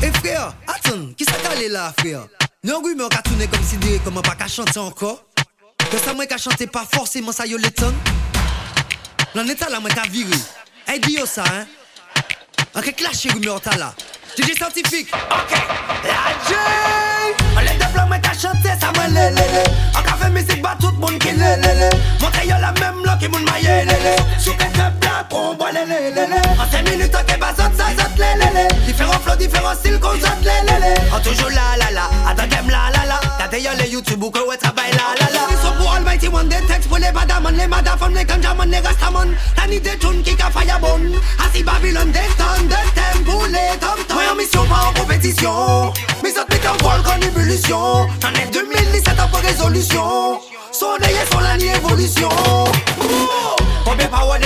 Et 0.00 0.12
frère, 0.12 0.52
attends, 0.66 1.12
qui 1.16 1.24
s'est 1.24 1.32
calé 1.42 1.68
là, 1.68 1.92
frère? 1.98 2.20
Non, 2.62 2.80
oui, 2.84 2.94
mais 2.96 3.02
on 3.02 3.08
a 3.08 3.22
tourné 3.22 3.48
comme 3.48 3.62
si 3.64 3.76
des 3.78 3.98
comment 4.04 4.22
pas 4.22 4.36
qu'à 4.36 4.46
chanter 4.46 4.78
encore. 4.78 5.24
Que 5.90 5.98
ça, 5.98 6.14
moi, 6.14 6.26
qu'à 6.26 6.38
chanter 6.38 6.66
pas 6.68 6.84
forcément, 6.90 7.32
ça 7.32 7.46
y 7.46 7.54
est, 7.54 7.58
l'étonne. 7.58 7.96
L'en 9.34 9.46
état 9.46 9.68
là, 9.68 9.80
moi, 9.80 9.90
qu'à 9.90 10.02
virer. 10.02 10.30
Hey, 10.86 11.00
dis-yo 11.00 11.26
ça, 11.26 11.42
hein? 11.44 11.66
En 12.74 12.80
quelque 12.80 13.02
lâché, 13.02 13.28
oui, 13.34 13.40
mais 13.42 13.50
on 13.50 13.58
t'a 13.58 13.76
là. 13.76 13.92
DJ 14.36 14.54
scientifique. 14.54 15.08
Ok, 15.12 15.58
la 16.04 16.48
J. 16.48 16.54
On 17.56 17.60
les 17.60 17.78
deux 17.78 17.92
flammes, 17.92 18.08
moi, 18.08 18.18
qu'à 18.18 18.32
chanter, 18.34 18.78
ça, 18.80 18.92
moi, 18.94 19.08
lé, 19.08 19.30
lé, 19.30 19.34
lé. 19.34 19.64
On 19.94 19.98
a 19.98 20.16
fait 20.16 20.30
musique, 20.30 20.62
bah, 20.62 20.76
tout 20.80 20.90
le 20.90 20.98
monde 20.98 21.18
qui 21.18 21.32
lé, 21.32 21.56
lé, 21.56 21.74
lé. 21.74 21.90
Montrez-y 22.20 22.48
la 22.48 22.72
même, 22.72 23.04
là, 23.04 23.18
qui 23.20 23.28
m'a 23.28 23.58
yé, 23.58 23.84
lé, 23.84 23.92
lé 23.92 24.16
blancs, 25.28 25.50
on 25.50 25.54
boit, 25.54 25.72
lé, 25.72 25.80
lé, 25.86 26.10
lé, 26.10 26.26
lé. 26.26 26.40
En 26.58 26.70
5 26.70 26.88
minutes, 26.90 27.12
zot, 27.12 27.22
ça, 27.56 27.84
zot, 27.96 28.16
lé, 28.16 28.24
lé, 28.38 28.50
lé. 28.54 28.68
Différents 28.86 29.20
flows, 29.20 29.36
différents 29.36 29.74
styles, 29.74 29.98
qu'on 29.98 30.12
zot, 30.12 30.42
lé, 30.42 30.50
lé, 30.66 30.78
lé. 30.80 30.94
On 31.14 31.20
toujours 31.20 31.50
là, 31.50 31.76
là, 31.78 31.90
là. 31.92 32.10
Attends, 32.28 32.46
game, 32.48 32.68
là, 32.68 32.90
là, 32.92 33.06
là. 33.06 33.20
Yo 33.58 33.70
les 33.76 33.90
YouTube 33.90 34.22
ou 34.22 34.30
que 34.30 34.38
ouais, 34.38 34.56
là, 34.62 34.70
là, 35.18 35.26
là. 35.32 35.40
Ils 35.50 35.66
sont 35.66 35.72
pour 35.78 35.92
Almighty 35.92 36.28
One, 36.28 36.48
des 36.48 36.64
textes 36.68 36.88
pour 36.88 36.98
les 36.98 37.10
badaman, 37.10 37.56
les 37.56 37.66
madafam, 37.66 38.14
les 38.14 38.24
ganjaman, 38.24 38.70
les 38.70 38.78
rastaman. 38.78 39.34
T'as 39.56 39.66
ni 39.66 39.80
des 39.80 39.98
tunes 39.98 40.22
qui 40.22 40.36
ka 40.36 40.48
firebone. 40.50 41.16
Assis 41.44 41.64
Babylone, 41.64 42.12
des 42.12 42.20
tonnes 42.36 42.68
de 42.68 42.74
tempo, 42.94 43.46
les 43.46 43.76
tom-tom. 43.80 44.14
Moi 44.14 44.22
en 44.30 44.36
mission, 44.36 44.64
pas 44.66 44.90
en 44.90 45.00
compétition. 45.00 45.92
Mais 46.22 46.30
ça 46.30 46.44
te 46.44 46.54
en 46.68 46.88
vol 46.88 47.02
qu'en 47.02 47.20
ébullition. 47.20 48.06
J'en 48.22 48.40
ai 48.40 48.46
2017 48.52 49.14
en 49.18 49.36
résolution. 49.38 50.40
Son 50.70 50.96
est 50.98 51.30
sur 51.30 51.40
la 51.40 51.56
évolution. 51.56 52.28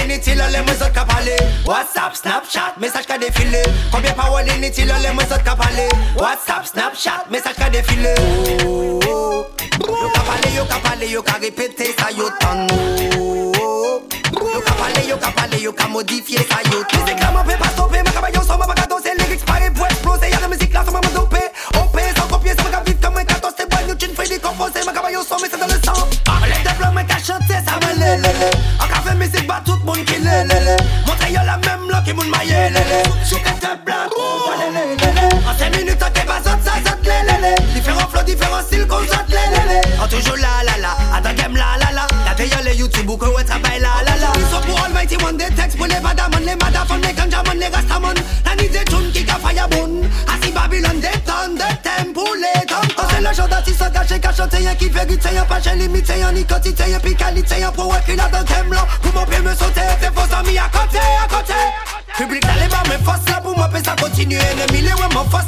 inutile, 0.05 0.43
les 0.51 0.61
mots 0.61 0.73
autres 0.73 1.07
parler. 1.07 1.37
WhatsApp, 1.67 2.15
Snapchat, 2.15 2.75
message 2.79 3.07
qui 3.07 3.19
défilé. 3.19 3.63
Combien 3.91 4.13
paroles 4.13 4.49
inutiles, 4.57 4.93
les 5.03 5.13
mots 5.13 5.23
autres 5.23 5.57
parler. 5.57 5.89
WhatsApp, 6.17 6.67
Snapchat, 6.67 7.27
message 7.31 7.55
qui 7.55 7.71
défilé. 7.71 8.15
Oh, 8.65 9.01
oh. 9.09 9.47
Yo 9.81 10.09
ka 10.11 10.21
pale, 10.21 10.55
yo 10.55 10.65
ka 10.65 10.79
pale, 10.83 11.11
yo 11.11 11.23
ka 11.23 11.33
répéter 11.41 11.95
ça 11.99 12.11
yo 12.11 12.29
tan. 12.41 12.67
Yo 13.13 14.61
ka 14.61 14.73
pale, 14.75 15.09
yo 15.09 15.17
ka 15.17 15.31
pale, 15.31 15.61
yo 15.61 15.73
ka 15.73 15.89
modifier 15.89 16.39
ça 16.39 16.61
yo 16.71 16.83
tan. 16.85 17.22
Tout 29.65 29.77
le 29.81 29.85
monde 29.85 30.05
qui 30.05 30.19
lé, 30.19 30.45
lé, 30.45 30.61
lé. 30.61 30.77
Montrez 31.07 31.33
yo 31.33 31.41
la 31.45 31.57
même 31.59 31.91
là 31.91 32.03
qui 32.05 32.13
moun 32.13 32.29
maillé, 32.29 32.71
lé, 32.71 32.81
lé. 32.81 33.03
Sous 33.25 33.37
quelques 33.37 33.85
blancs, 33.85 34.11
on 34.17 34.45
voit 34.45 34.57
lé, 34.57 34.69
lé, 34.73 34.97
lé, 34.97 35.13
lé. 35.13 35.29
En 35.49 35.59
5 35.59 35.77
minutes, 35.77 36.03
ok, 36.03 36.27
bah, 36.27 36.41
zot, 36.45 36.59
ça, 36.65 36.73
zot, 36.85 36.99
lé, 37.05 37.19
lé, 37.27 37.37
lé. 37.43 37.55
Différents 37.75 38.09
flows, 38.09 38.23
différents 38.23 38.63
styles, 38.63 38.87
qu'on 38.87 39.01
zot, 39.01 39.27
lé, 39.29 39.45
lé, 39.53 39.75
lé. 39.75 39.81
En 40.01 40.09
toujours 40.09 40.37
là, 40.37 40.63
là, 40.65 40.79
là. 40.81 40.97
Attends, 41.15 41.35
game, 41.35 41.57
là, 41.57 41.77
là, 41.79 41.93
là. 41.93 42.07
Regardez 42.23 42.49
yo 42.49 42.63
les 42.65 42.77
YouTube 42.77 43.09
ou 43.11 43.17
ouais, 43.17 43.45
travail, 43.45 43.81
là, 43.81 44.03
là, 44.05 44.17
là. 44.21 44.33
Ils 44.37 44.55
sont 44.55 44.61
pour 44.67 44.85
Almighty 44.85 45.17
One, 45.25 45.37
des 45.37 45.51
textes 45.55 45.77
pour 45.77 45.87
les 45.87 46.01
badaman, 46.01 46.43
les 46.45 46.57
madafam, 46.57 47.01
les 47.01 47.13
ganjaman, 47.13 47.59
les 47.59 47.69
rastaman. 47.69 48.03
La 48.03 48.21
ni 48.21 48.22
tom 53.35 53.49
Quand 53.49 53.49
c'est 53.49 53.49
le 53.49 53.49
genre 53.49 53.49
d'artiste 53.49 53.83
engagé, 53.83 54.21
qu'à 54.21 54.33
chanter, 54.33 54.63
y'a 54.63 54.75
qui 54.75 54.89
vérité, 54.89 55.29
y'a 55.35 55.45
pas 55.45 55.61
j'ai 55.61 55.75
limité, 55.77 56.19
y'a 56.19 56.33
ni 56.33 56.45
quantité, 56.45 56.91
y'a 56.91 57.01
puis 57.01 57.15
qualité, 57.15 57.61
y'a 57.61 57.71
pro, 57.71 57.93
qu'il 58.07 58.21
a 58.21 58.29
dans 58.29 58.45
thème 58.45 58.73
là. 58.73 58.87
Pour 59.03 59.15
mon 59.15 59.27
pied 59.27 59.41
me 59.41 59.55
sauter, 59.55 59.81
c'est 60.01 60.13
faux 60.15 60.35
amis 60.35 60.59
à 60.59 60.69
côté, 60.69 60.99
à 60.99 61.29
côté. 61.29 61.55
Public 62.17 62.43
d'aller 62.43 62.69
voir 62.69 62.83
mes 62.89 63.05
forces 63.05 63.29
là 63.29 63.41
pour 63.41 63.57
moi, 63.57 63.69
puis 63.73 63.83
ça 63.85 63.95
continue. 64.01 64.37
Ennemi, 64.37 64.83
les 64.83 64.93
ouais, 64.93 65.15
mon 65.15 65.25
force 65.25 65.47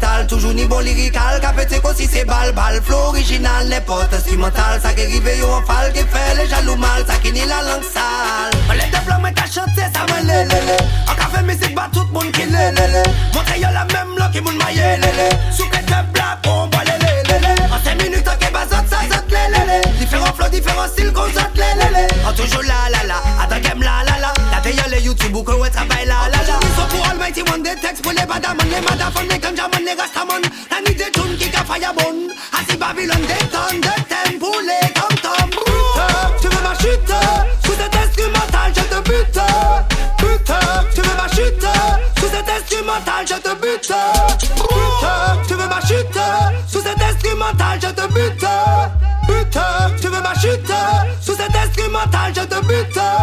vital 0.00 0.26
Toujou 0.26 0.52
ni 0.52 0.66
bon 0.66 0.80
lirikal 0.80 1.40
Ka 1.40 1.52
pete 1.52 1.80
kon 1.80 1.94
si 1.94 2.06
se 2.06 2.24
bal 2.24 2.52
bal? 2.52 2.80
Flow 2.82 3.10
original 3.10 3.68
nepot 3.68 4.12
instrumental. 4.12 4.80
Sa 4.80 4.92
ke 4.92 5.06
rive 5.06 5.38
yo 5.38 5.48
an 5.52 5.64
fal 5.66 5.92
Ke 5.92 6.04
fe 6.08 6.24
le 6.36 6.46
jalou 6.48 6.76
mal. 6.76 7.04
Sa 7.06 7.18
ki 7.20 7.32
ni 7.32 7.44
la 7.46 7.60
lang 7.62 7.84
sal 7.84 8.50
Mwen 8.66 8.78
le 8.78 8.86
devlon 8.92 9.20
mwen 9.20 9.34
ka 9.34 9.46
chante 9.46 9.84
sa 9.92 10.06
mwen 10.08 10.26
le 10.26 10.38
le 10.50 10.60
le 10.68 10.78
An 11.08 11.16
ka 11.16 11.28
fe 11.32 11.44
mizik 11.44 11.74
ba 11.74 11.88
tout 11.92 12.08
moun 12.12 12.32
ki 12.32 12.46
le 12.48 12.70
le 12.76 12.86
le 12.94 13.02
Montre 13.34 13.58
yo 13.60 13.70
la 13.76 13.84
mem 13.92 14.16
lo 14.16 14.28
ki 14.32 14.40
moun 14.40 14.56
maye 14.64 14.96
le 15.04 15.12
le 15.20 15.28
Sou 15.52 15.68
ke 15.68 15.84
te 15.84 16.02
blak 16.14 16.48
on 16.48 16.68
ba 16.72 16.84
le 16.88 16.96
le 17.04 17.12
le 17.28 17.38
le 17.46 17.52
An 17.68 17.80
se 17.84 17.94
minute 18.02 18.36
ke 18.40 18.52
bazot 18.54 18.84
sa 18.88 19.04
zot 19.12 19.36
le 19.36 19.44
le 19.54 19.62
le 19.70 19.78
Diferent 20.00 20.32
flow, 20.34 20.48
diferent 20.48 20.88
stil 20.88 21.12
kon 21.12 21.28
zot 21.36 21.56
le 21.60 21.70
le 21.80 21.88
le 21.96 22.04
An 22.26 22.32
toujou 22.34 22.62
la 22.66 22.88
la 22.94 23.04
la. 23.12 23.22
Adan 23.44 23.62
kem 23.64 23.82
la 23.82 24.02
la 24.08 24.18
la. 24.24 24.34
La 24.50 24.60
veyo 24.64 24.86
le 24.90 25.02
youtube 25.04 25.36
ou 25.36 25.44
kon 25.44 25.60
we 25.60 25.70
trabay 25.70 26.06
la 26.06 26.28
la. 26.32 26.39
mighty 27.30 27.42
one 27.50 27.62
They 27.62 27.74
text 27.76 28.02
pull 28.02 28.14
They 28.14 28.26
ganja 28.26 28.50
man 28.56 28.68
They 28.70 28.80
man 28.80 30.42
I 30.70 30.80
need 30.82 30.98
the 30.98 31.10
tune 31.14 31.36
kick 31.38 31.54
a 31.54 31.64
fire 31.64 31.92
bun. 31.94 32.30
I 32.52 32.64
see 32.66 32.76
Babylon 32.76 33.22
They 33.22 33.42
turn 33.54 33.80
the 33.80 33.94
temple 34.10 34.66
Tu 36.40 36.48
veux 36.48 36.62
ma 36.62 36.74
chute 36.74 37.14
Sous 37.64 37.76
cet 37.78 37.94
instrumental 37.94 38.72
je 38.74 38.82
te 38.82 38.98
bute 39.08 39.42
Pute 40.18 40.52
Tu 40.94 41.00
veux 41.00 41.16
ma 41.16 41.28
chute 41.28 41.66
Sous 42.18 42.30
cet 42.30 42.48
instrumental 42.48 43.26
je 43.26 43.34
te 43.34 43.54
bute 43.62 43.94
Pute 44.68 45.48
Tu 45.48 45.54
veux 45.54 45.68
ma 45.68 45.80
chute 45.80 46.20
Sous 46.66 46.82
cet 46.82 47.00
instrumental 47.00 47.78
je 47.80 47.88
te 47.88 48.06
bute 48.12 48.46
Pute 49.26 49.58
Tu 50.00 50.08
veux 50.08 50.22
ma 50.22 50.34
chute 50.34 50.72
Sous 51.20 51.34
cet 51.34 51.54
instrumental 51.54 52.32
je 52.34 52.42
te 52.42 52.60
bute 52.66 53.19